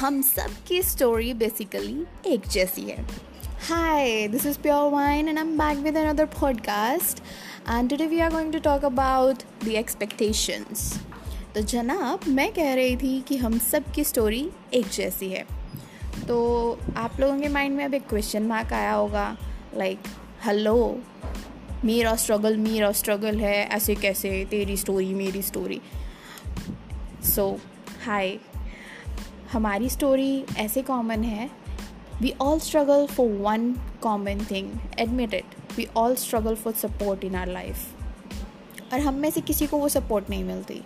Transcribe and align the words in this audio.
हम 0.00 0.20
सब 0.22 0.50
की 0.68 0.82
स्टोरी 0.82 1.32
बेसिकली 1.34 2.04
एक 2.26 2.46
जैसी 2.48 2.82
है। 2.82 3.02
Hi 3.68 4.28
this 4.28 4.46
is 4.46 4.58
pure 4.58 4.90
wine 4.92 5.28
and 5.28 5.38
I 5.38 5.44
am 5.44 5.58
back 5.58 5.78
with 5.78 5.96
another 5.96 6.24
podcast 6.24 7.18
and 7.68 7.90
today 7.90 8.06
we 8.06 8.20
are 8.20 8.30
going 8.30 8.52
to 8.52 8.58
talk 8.58 8.84
about 8.84 9.42
the 9.64 9.68
expectations 9.68 10.94
तो 11.54 11.60
जनाब, 11.60 12.28
मैं 12.28 12.52
कह 12.52 12.74
रही 12.74 12.96
थी 12.96 13.20
कि 13.20 13.36
हम 13.36 13.58
सब 13.58 13.92
की 13.92 14.04
स्टोरी 14.04 14.50
एक 14.74 14.88
जैसी 14.88 15.28
है। 15.28 15.44
तो 16.28 16.78
आप 16.96 17.20
लोगों 17.20 17.38
के 17.40 17.48
माइंड 17.48 17.76
में 17.76 17.84
अब 17.84 17.94
एक 17.94 18.08
क्वेश्चन 18.08 18.42
मार्क 18.42 18.72
आया 18.72 18.92
होगा 18.92 19.36
लाइक 19.76 20.08
हेलो 20.44 20.76
मेरा 21.84 22.16
स्ट्रगल 22.16 22.56
मेरा 22.56 22.92
स्ट्रगल 22.92 23.40
है, 23.40 23.66
ऐसे 23.68 23.94
कैसे, 23.94 24.44
तेरी 24.50 24.76
स्टोरी 24.76 25.14
मेरी 25.14 25.42
स्टोरी 25.42 25.80
सो 27.34 27.56
हाय 28.04 28.38
हमारी 29.52 29.88
स्टोरी 29.90 30.44
ऐसे 30.56 30.82
कॉमन 30.82 31.22
है। 31.24 31.48
We 32.20 32.32
all 32.40 32.58
struggle 32.60 33.06
for 33.06 33.28
one 33.40 33.72
common 34.02 34.44
thing 34.50 34.70
admit 34.98 35.34
it 35.34 35.54
we 35.76 35.86
all 35.96 36.14
struggle 36.14 36.54
for 36.54 36.72
support 36.72 37.24
in 37.24 37.34
our 37.34 37.46
life 37.46 38.92
और 38.92 39.00
हम 39.00 39.14
में 39.14 39.30
से 39.30 39.40
किसी 39.40 39.66
को 39.66 39.78
वो 39.78 39.88
सपोर्ट 39.88 40.30
नहीं 40.30 40.44
मिलती। 40.44 40.80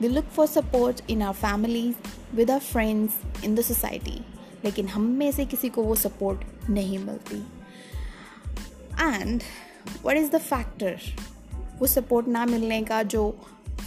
We 0.00 0.08
look 0.08 0.24
for 0.26 0.46
support 0.46 1.02
in 1.10 1.22
our 1.22 1.32
family 1.34 1.94
with 2.34 2.50
our 2.50 2.58
friends 2.58 3.44
in 3.44 3.54
the 3.54 3.60
society 3.60 4.20
लेकिन 4.64 4.88
हम 4.88 5.02
में 5.02 5.30
से 5.32 5.46
किसी 5.46 5.68
को 5.68 5.82
वो 5.82 5.94
सपोर्ट 5.94 6.68
नहीं 6.70 6.98
मिलती। 6.98 7.38
And 9.00 9.42
what 10.04 10.16
is 10.16 10.30
the 10.30 10.38
factor 10.40 11.00
वो 11.78 11.86
सपोर्ट 11.86 12.28
ना 12.28 12.46
मिलने 12.46 12.82
का 12.82 13.02
जो 13.02 13.30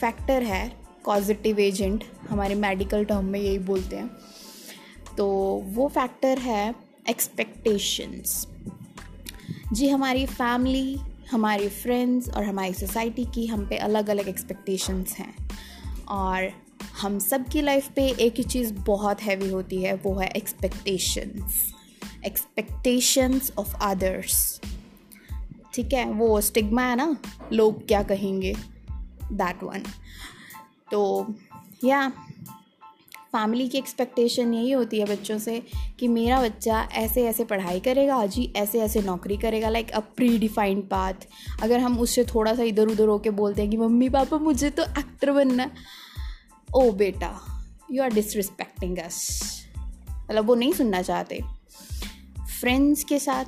फैक्टर 0.00 0.42
है 0.42 0.87
पॉजिटिव 1.08 1.58
एजेंट 1.60 2.04
हमारे 2.30 2.54
मेडिकल 2.54 3.04
टर्म 3.04 3.24
में 3.24 3.40
यही 3.40 3.58
बोलते 3.58 3.96
हैं। 3.96 4.10
तो 5.16 5.26
वो 5.66 5.88
फैक्टर 5.88 6.38
है 6.38 6.74
एक्सपेक्टेशंस 7.10 8.46
जी, 9.72 9.88
हमारी 9.88 10.26
फैमिली 10.26 10.98
हमारे 11.30 11.68
फ्रेंड्स 11.68 12.28
और 12.30 12.44
हमारी 12.44 12.72
सोसाइटी 12.72 13.24
की 13.24 13.46
हम 13.46 13.66
पे 13.68 13.76
अलग 13.76 14.08
अलग 14.10 14.28
एक्सपेक्टेशंस 14.28 15.12
हैं। 15.12 15.34
और 16.08 16.50
हम 17.00 17.18
सब 17.18 17.48
की 17.48 17.62
लाइफ 17.62 17.90
पे 17.96 18.06
एक 18.20 18.36
ही 18.36 18.42
चीज़ 18.42 18.72
बहुत 18.74 19.22
हैवी 19.22 19.48
होती 19.50 19.82
है, 19.82 19.94
वो 19.94 20.14
है 20.14 20.28
एक्सपेक्टेशंस 20.28 21.74
एक्सपेक्टेशंस 22.26 23.52
ऑफ़ 23.58 23.74
अदर्स 23.76 24.60
ठीक 25.74 25.92
है? 25.92 26.04
वो 26.10 26.40
स्टिग्मा 26.40 26.82
है 26.82 26.96
ना? 26.96 27.16
लोग 27.52 27.86
क्या 27.88 28.02
कहेंगे? 28.02 28.54
दैट 29.32 29.62
वन 29.62 29.84
तो 30.90 31.34
या 31.84 32.12
फैमिली 33.32 33.68
की 33.68 33.78
एक्सपेक्टेशन 33.78 34.54
यही 34.54 34.70
होती 34.70 35.00
है 35.00 35.06
बच्चों 35.06 35.38
से 35.38 35.62
कि 35.98 36.08
मेरा 36.08 36.42
बच्चा 36.42 36.88
ऐसे 36.92 37.24
ऐसे 37.24 37.44
पढ़ाई 37.44 37.80
करेगा 37.80 38.26
जी 38.26 38.52
ऐसे 38.56 38.80
ऐसे 38.80 39.02
नौकरी 39.02 39.36
करेगा 39.36 39.68
like 39.68 39.90
a 39.90 40.00
pre 40.00 40.38
defined 40.38 40.84
path 40.84 41.14
अगर 41.62 41.80
हम 41.80 41.98
उससे 41.98 42.24
थोड़ा 42.24 42.54
सा 42.54 42.62
इधर 42.62 42.88
उधर 42.88 43.08
होके 43.08 43.30
बोलते 43.30 43.62
हैं 43.62 43.70
कि 43.70 43.76
मम्मी 43.76 44.08
पापा 44.08 44.38
मुझे 44.38 44.70
तो 44.70 44.82
एक्टर 44.82 45.32
बनना, 45.32 45.70
ओ 46.74 46.92
बेटा 46.92 47.40
यू 47.92 48.02
आर 48.02 48.10
डिसरिस्पेक्टिंग 48.10 48.98
अस 48.98 49.50
मतलब 50.10 50.46
वो 50.46 50.54
नहीं 50.54 50.72
सुनना 50.72 51.02
चाहते. 51.02 51.40
फ्रेंड्स 52.60 53.04
के 53.04 53.18
साथ 53.18 53.44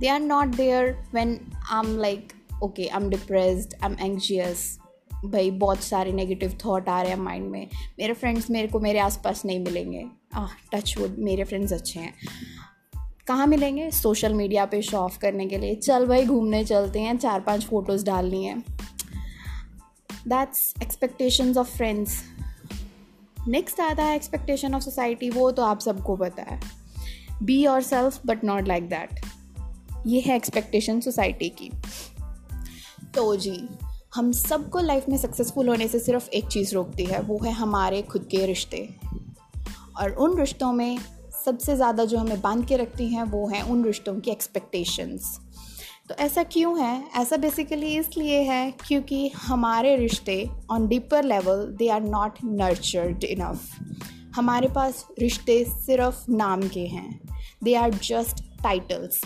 they 0.00 0.08
are 0.08 0.20
not 0.20 0.46
there 0.46 1.04
when 1.14 1.52
I 1.70 1.82
am 1.86 1.98
like 1.98 2.32
okay 2.62 2.86
I 2.86 3.02
am 3.02 3.08
depressed 3.10 3.74
I 3.82 3.90
am 3.90 4.12
anxious 4.12 4.78
भाई 5.24 5.50
बहुत 5.50 5.82
सारे 5.82 6.12
नेगेटिव 6.12 6.58
थॉट 6.64 6.88
आ 6.88 7.02
रहे 7.02 7.10
हैं 7.10 7.18
माइंड 7.18 7.50
में। 7.50 7.68
मेरे 7.98 8.14
फ्रेंड्स 8.14 8.50
मेरे 8.50 8.68
को 8.68 8.80
मेरे 8.80 8.98
आसपास 8.98 9.44
नहीं 9.44 9.60
मिलेंगे। 9.60 10.06
आह 10.34 10.48
टच 10.72 10.98
वुड 10.98 11.16
मेरे 11.18 11.44
फ्रेंड्स 11.44 11.72
अच्छे 11.72 12.00
हैं। 12.00 12.14
कहाँ 13.26 13.46
मिलेंगे? 13.46 13.90
सोशल 13.90 14.34
मीडिया 14.34 14.66
पे 14.66 14.82
शो 14.82 14.96
ऑफ़ 14.96 15.18
करने 15.18 15.46
के 15.46 15.58
लिए। 15.58 15.74
चल 15.74 16.06
भाई, 16.06 16.26
घूमने 16.26 16.64
चलते 16.64 17.00
हैं। 17.00 17.18
चार 17.18 17.40
पाँच 17.40 17.64
फ़ोटोज़ 17.64 18.04
डालनी 18.04 18.44
है। 18.44 18.58
That's 20.28 20.74
expectations 20.82 21.56
of 21.56 21.76
friends 21.76 22.22
next 23.48 23.80
आता 23.80 24.04
है 24.04 24.16
एक्सपेक्टेशन 24.16 24.74
ऑफ़ 24.74 24.82
सोसाइटी 24.82 25.30
वो 25.30 25.50
तो 25.50 25.62
आप 25.62 25.80
सबको 25.80 26.16
पता 26.16 26.42
है। 26.42 26.60
Be 27.42 27.64
yourself 27.82 28.20
but 28.26 28.44
not 28.44 28.68
like 28.68 28.88
that 28.88 29.20
ये 30.06 30.20
है 30.20 30.36
एक्सपेक्टेशन 30.36 31.00
सोसाइटी 31.00 31.48
की। 31.48 31.70
तो 33.14 33.36
जी 33.36 33.68
हम 34.18 34.30
सबको 34.32 34.78
लाइफ 34.78 35.04
में 35.08 35.16
सक्सेसफुल 35.16 35.68
होने 35.68 35.86
से 35.88 35.98
सिर्फ़ 35.98 36.28
एक 36.28 36.46
चीज़ 36.46 36.74
रोकती 36.74 37.04
है, 37.04 37.20
वो 37.20 37.38
है 37.44 37.50
हमारे 37.52 38.00
खुद 38.02 38.22
के 38.30 38.46
रिश्ते। 38.46 38.78
और 39.96 40.12
उन 40.12 40.36
रिश्तों 40.38 40.72
में 40.72 40.98
सबसे 41.44 41.76
ज़्यादा 41.76 42.04
जो 42.04 42.18
हमें 42.18 42.40
बाँध 42.40 42.64
के 42.66 42.76
रखती 42.76 43.06
हैं, 43.08 43.22
वो 43.22 43.46
हैं 43.48 43.62
उन 43.62 43.84
रिश्तों 43.84 44.14
की 44.20 44.30
एक्सपेक्टेशंस 44.30 45.38
तो 46.08 46.14
ऐसा 46.14 46.42
क्यों 46.42 46.78
है? 46.80 47.04
ऐसा 47.16 47.36
बेसिकली 47.36 47.96
इसलिए 47.96 48.40
है 48.42 48.70
क्योंकि 48.86 49.28
हमारे 49.28 49.96
रिश्ते 49.96 50.50
on 50.70 50.88
deeper 50.88 51.24
level 51.24 51.64
they 51.78 51.88
are 51.88 52.00
not 52.00 52.38
nurtured 52.44 53.24
enough 53.24 53.70
हमारे 54.36 54.68
पास 54.68 55.06
रिश्ते 55.18 55.64
सिर्फ़ 55.64 56.30
नाम 56.30 56.68
के 56.68 56.86
हैं। 56.86 57.20
They 57.64 57.74
are 57.74 57.94
just 57.94 58.44
titles 58.62 59.20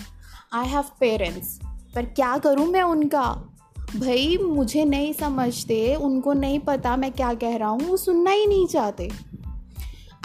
I 0.52 0.68
have 0.68 0.84
parents 1.00 1.58
पर 1.94 2.04
क्या 2.04 2.36
करूँ 2.38 2.66
मैं 2.66 2.82
उनका? 2.82 3.51
भाई, 3.92 4.36
मुझे 4.38 4.84
नहीं 4.84 5.12
समझते, 5.12 5.94
उनको 5.96 6.32
नहीं 6.32 6.58
पता 6.58 6.96
मैं 6.96 7.10
क्या 7.12 7.32
कह 7.34 7.56
रहा 7.56 7.68
हूँ, 7.68 7.80
वो 7.80 7.96
सुनना 7.96 8.30
ही 8.30 8.46
नहीं 8.46 8.66
चाहते। 8.66 9.08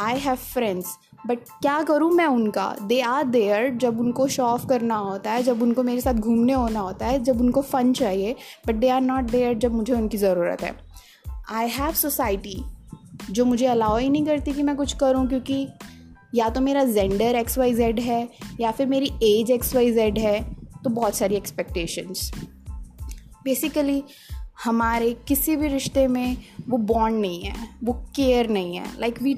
आई 0.02 0.20
हैव 0.20 0.36
फ्रेंड्स 0.36 0.98
बट 1.28 1.40
क्या 1.62 1.82
करूँ 1.84 2.10
मैं 2.12 2.26
उनका? 2.26 2.76
दे 2.82 3.00
आर 3.02 3.24
देयर 3.24 3.70
जब 3.76 4.00
उनको 4.00 4.28
शो 4.28 4.44
ऑफ़ 4.44 4.68
करना 4.68 4.96
होता 4.98 5.32
है, 5.32 5.44
जब 5.44 5.62
उनको 5.62 5.84
मेरे 5.84 6.02
साथ 6.02 6.14
घूमने 6.14 6.54
होना 6.54 6.80
होता 6.80 7.06
है, 7.06 7.24
जब 7.24 7.42
उनको 7.42 7.62
फ़न 7.62 7.94
चाहिए 7.94 8.36
but 8.68 8.76
they 8.76 8.90
are 8.90 9.02
not 9.02 9.32
there 9.32 9.58
जब 9.58 9.74
मुझे 9.74 9.94
उनकी 9.94 10.18
ज़रूरत 10.18 10.64
है। 10.64 10.76
आई 11.52 11.68
हैव 11.70 11.94
सोसाइटी 11.94 12.58
जो 13.32 13.46
मुझे 13.46 13.66
अलाउ 13.66 13.98
ही 13.98 14.10
नहीं 14.10 14.26
करती 14.26 14.52
कि 14.52 14.64
मैं 14.64 14.76
कुछ 14.76 14.94
करूँ, 14.94 15.28
क्योंकि 15.28 15.68
या 16.36 16.50
तो 16.50 16.62
मेरा 16.62 16.84
जेंडर 16.86 17.36
एक्स 17.36 17.58
वाई 17.58 17.74
जेड 17.74 18.00
है, 18.00 18.28
या 18.60 18.72
फिर 18.72 18.88
मेरी 18.88 19.12
एज 19.24 19.52
एक्स 19.52 19.76
वाई 19.76 19.92
जेड 19.94 20.18
है 20.18 20.42
तो 20.84 20.90
बहुत 20.90 21.16
सारी 21.16 21.36
एक्सपेक्टेशंस 21.36 22.32
बेसिकली 23.48 24.04
हमारे 24.64 25.18
किसी 25.28 25.56
भी 25.56 25.68
रिश्ते 25.68 26.08
में 26.08 26.38
वो 26.70 26.78
बॉन्ड 26.78 27.20
नहीं 27.22 27.44
है, 27.44 27.70
वो 27.84 27.94
केयर 28.16 28.50
नहीं 28.50 28.76
है. 28.76 29.00
Like 29.00 29.22
we 29.22 29.34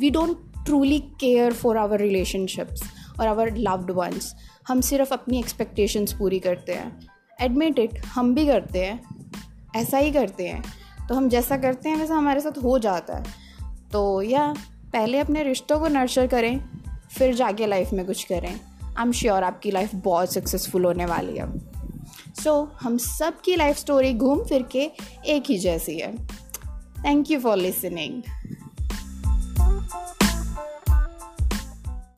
we 0.00 0.10
don't 0.10 0.36
truly 0.64 0.98
care 0.98 1.52
for 1.52 1.78
our 1.78 2.00
relationships 2.00 2.82
और 3.20 3.26
आवर 3.26 3.56
लव्ड 3.56 3.90
वंस 3.90 4.34
हम 4.68 4.80
सिर्फ़ 4.80 5.12
अपनी 5.12 5.38
एक्सपेक्टेशंस 5.38 6.12
पूरी 6.12 6.38
करते 6.38 6.72
हैं. 6.72 7.08
एडमिट 7.40 7.78
इट 7.78 7.98
हम 8.06 8.34
भी 8.34 8.46
करते 8.46 8.78
हैं. 8.78 9.02
ऐसा 9.76 9.98
ही 9.98 10.10
करते 10.12 10.48
हैं. 10.48 10.62
तो 11.08 11.14
हम 11.14 11.28
जैसा 11.28 11.56
करते 11.56 11.88
हैं, 11.88 11.96
वैसा 11.96 12.14
हमारे 12.14 12.40
साथ 12.40 12.58
हो 12.58 12.78
जाता 12.78 13.16
है. 13.16 13.24
तो 13.92 14.22
या, 14.22 14.54
पहले 14.92 15.18
अपने 15.18 15.42
रिश्तों 15.42 15.80
को 15.80 15.88
नर्चर 15.88 16.26
करें, 16.26 16.64
फिर 17.18 17.34
जाके 17.34 17.66
लाइफ 17.66 17.92
में 17.92 18.06
कुछ 18.06 18.24
करें. 18.24 18.60
आई 18.96 19.02
एम 19.02 19.12
श्योर 19.12 19.42
आपकी 19.42 19.70
लाइफ 19.70 19.90
बहुत 19.94 20.32
सक्सेसफुल 20.32 20.84
होने 20.84 21.06
वाली 21.06 21.36
है. 21.36 21.71
सो 22.40 22.72
so, 22.74 22.80
हम 22.80 22.98
सब 22.98 23.40
की 23.40 23.56
लाइफ 23.56 23.76
स्टोरी 23.76 24.14
घूम 24.14 24.44
फिर 24.44 24.62
के 24.62 24.90
एक 25.26 25.44
ही 25.48 25.58
जैसी 25.58 25.98
है। 25.98 26.16
Thank 27.04 27.30
you 27.30 27.40
for 27.40 27.56
listening 27.56 28.22